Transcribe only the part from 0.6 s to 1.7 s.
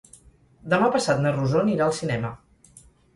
Demà passat na Rosó